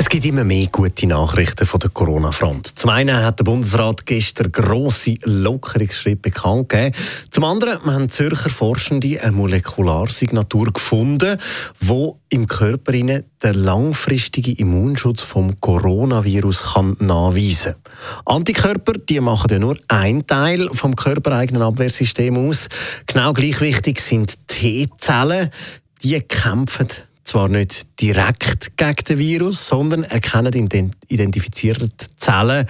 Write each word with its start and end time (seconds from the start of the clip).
es 0.00 0.08
gibt 0.08 0.24
immer 0.24 0.44
mehr 0.44 0.66
gute 0.68 1.06
Nachrichten 1.06 1.66
von 1.66 1.78
der 1.78 1.90
Corona-Front. 1.90 2.78
Zum 2.78 2.88
einen 2.88 3.22
hat 3.22 3.38
der 3.38 3.44
Bundesrat 3.44 4.06
gestern 4.06 4.50
grosse 4.50 5.16
Lockerungsschritte 5.24 6.16
bekannt 6.16 6.70
gegeben. 6.70 6.96
Zum 7.30 7.44
anderen 7.44 7.84
haben 7.84 8.08
Zürcher 8.08 8.48
Forschende 8.48 9.20
eine 9.20 9.32
Molekularsignatur 9.32 10.72
gefunden, 10.72 11.36
wo 11.80 12.18
im 12.30 12.46
Körper 12.46 12.92
den 12.92 13.22
langfristigen 13.42 14.56
Immunschutz 14.56 15.20
vom 15.20 15.60
Coronavirus 15.60 16.72
kann 16.72 16.96
nachweisen 16.98 17.74
kann. 17.74 18.36
Antikörper 18.36 18.94
die 18.94 19.20
machen 19.20 19.50
ja 19.50 19.58
nur 19.58 19.76
einen 19.88 20.26
Teil 20.26 20.70
vom 20.72 20.96
körpereigenen 20.96 21.60
Abwehrsystem 21.60 22.38
aus. 22.38 22.70
Genau 23.04 23.34
gleich 23.34 23.60
wichtig 23.60 24.00
sind 24.00 24.38
T-Zellen. 24.48 25.50
Die 26.02 26.18
kämpfen 26.22 26.88
zwar 27.24 27.48
nicht 27.48 27.86
direkt 28.00 28.76
gegen 28.76 29.04
den 29.08 29.18
Virus, 29.18 29.68
sondern 29.68 30.04
erkennen 30.04 30.92
identifizierte 31.08 31.88
Zellen, 32.16 32.66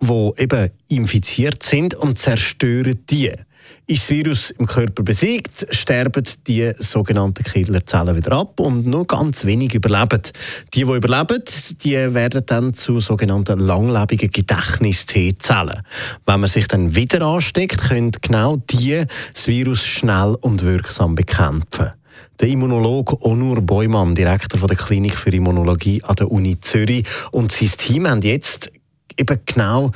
die 0.00 0.32
eben 0.38 0.70
infiziert 0.88 1.62
sind 1.62 1.94
und 1.94 2.18
zerstören 2.18 3.00
die. 3.10 3.32
Ist 3.86 4.02
das 4.02 4.10
Virus 4.10 4.50
im 4.52 4.66
Körper 4.66 5.02
besiegt, 5.02 5.66
sterben 5.70 6.24
die 6.46 6.72
sogenannten 6.78 7.42
Killerzellen 7.44 8.16
wieder 8.16 8.32
ab 8.32 8.60
und 8.60 8.86
nur 8.86 9.06
ganz 9.06 9.44
wenig 9.44 9.74
überleben. 9.74 10.22
Die, 10.74 10.80
die 10.80 10.80
überleben, 10.82 11.42
die 11.82 12.14
werden 12.14 12.42
dann 12.46 12.74
zu 12.74 13.00
sogenannten 13.00 13.58
langlebigen 13.58 14.30
Gedächtnis-T-Zellen. 14.30 15.82
Wenn 16.24 16.40
man 16.40 16.48
sich 16.48 16.68
dann 16.68 16.94
wieder 16.94 17.22
ansteckt, 17.22 17.88
können 17.88 18.12
genau 18.22 18.56
die 18.70 19.04
das 19.34 19.48
Virus 19.48 19.84
schnell 19.84 20.36
und 20.40 20.62
wirksam 20.62 21.14
bekämpfen. 21.14 21.90
Der 22.40 22.48
Immunologe 22.48 23.22
Onur 23.22 23.60
Beumann, 23.60 24.14
Direktor 24.14 24.66
der 24.66 24.76
Klinik 24.76 25.14
für 25.14 25.30
Immunologie 25.30 26.02
an 26.02 26.16
der 26.16 26.30
Uni 26.30 26.58
Zürich, 26.58 27.04
und 27.32 27.52
sein 27.52 27.68
Team 27.76 28.08
haben 28.08 28.22
jetzt 28.22 28.72
eben 29.18 29.38
genau 29.44 29.92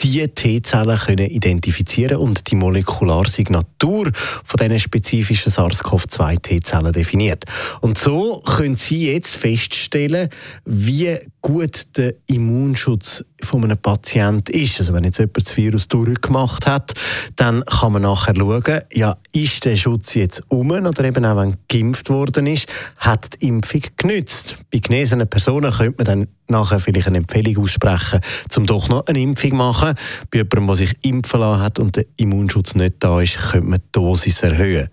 die 0.00 0.26
T-Zellen 0.28 0.98
können 0.98 1.26
identifizieren 1.26 2.18
und 2.18 2.50
die 2.50 2.54
Molekularsignatur 2.54 4.12
von 4.14 4.58
diesen 4.58 4.78
spezifischen 4.78 5.52
SARS-CoV-2-T-Zellen 5.52 6.92
definiert. 6.92 7.44
Und 7.80 7.98
so 7.98 8.40
können 8.40 8.76
Sie 8.76 9.12
jetzt 9.12 9.34
feststellen, 9.36 10.30
wie 10.64 11.18
gut 11.42 11.96
der 11.96 12.14
Immunschutz 12.26 13.24
von 13.42 13.64
einem 13.64 13.78
Patienten 13.78 14.52
ist. 14.52 14.78
Also 14.80 14.92
wenn 14.92 15.04
jetzt 15.04 15.18
jemand 15.18 15.36
das 15.36 15.56
Virus 15.56 15.88
durchgemacht 15.88 16.66
hat, 16.66 16.92
dann 17.36 17.64
kann 17.64 17.92
man 17.92 18.02
nachher 18.02 18.34
schauen, 18.36 18.80
ja, 18.92 19.16
ist 19.32 19.64
der 19.64 19.76
Schutz 19.76 20.14
jetzt 20.14 20.42
um 20.48 20.70
oder 20.70 21.04
eben 21.04 21.24
auch 21.24 21.36
wenn 21.36 21.56
geimpft 21.68 22.10
worden 22.10 22.46
ist, 22.46 22.68
hat 22.98 23.40
die 23.40 23.48
Impfung 23.48 23.82
genützt. 23.96 24.58
Bei 24.70 24.78
genesenen 24.78 25.28
Personen 25.28 25.72
könnte 25.72 25.94
man 25.98 26.06
dann 26.06 26.28
nachher 26.50 26.80
vielleicht 26.80 27.06
eine 27.06 27.18
Empfehlung 27.18 27.64
aussprechen, 27.64 28.20
um 28.56 28.66
doch 28.66 28.88
noch 28.88 29.06
eine 29.06 29.20
Impfung 29.20 29.50
zu 29.50 29.56
machen. 29.56 29.94
Bei 30.30 30.38
jemandem, 30.38 30.66
der 30.66 30.76
sich 30.76 30.92
impfen 31.02 31.40
lassen 31.40 31.62
hat 31.62 31.78
und 31.78 31.96
der 31.96 32.06
Immunschutz 32.16 32.74
nicht 32.74 32.96
da 33.00 33.20
ist, 33.20 33.38
könnte 33.38 33.68
man 33.68 33.78
die 33.78 33.92
Dosis 33.92 34.42
erhöhen. 34.42 34.88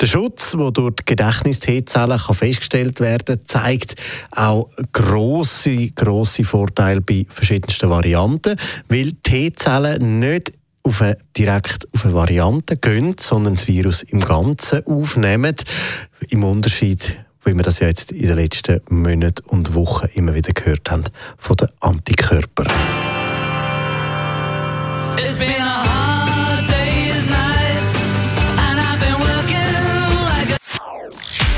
Der 0.00 0.06
Schutz, 0.06 0.52
der 0.52 0.70
durch 0.70 0.96
die 0.96 1.04
Gedächtnis-T-Zellen 1.06 2.18
festgestellt 2.18 3.00
werden 3.00 3.36
kann, 3.36 3.46
zeigt 3.46 3.96
auch 4.30 4.70
grosse, 4.92 5.87
grosse 5.94 6.44
Vorteile 6.44 7.00
bei 7.00 7.26
verschiedensten 7.28 7.90
Varianten, 7.90 8.56
weil 8.88 9.12
T-Zellen 9.22 10.20
nicht 10.20 10.52
auf 10.82 11.02
eine, 11.02 11.18
direkt 11.36 11.88
auf 11.94 12.04
eine 12.04 12.14
Variante 12.14 12.76
gehen, 12.76 13.16
sondern 13.18 13.54
das 13.54 13.68
Virus 13.68 14.02
im 14.02 14.20
Ganzen 14.20 14.86
aufnehmen. 14.86 15.54
Im 16.28 16.44
Unterschied 16.44 17.16
wie 17.44 17.54
wir 17.54 17.62
das 17.62 17.78
ja 17.78 17.86
jetzt 17.86 18.12
in 18.12 18.26
den 18.26 18.36
letzten 18.36 18.80
Monaten 18.90 19.42
und 19.48 19.74
Wochen 19.74 20.08
immer 20.14 20.34
wieder 20.34 20.52
gehört 20.52 20.90
haben, 20.90 21.04
von 21.38 21.56
den 21.56 21.68
Antikörpern. 21.80 22.68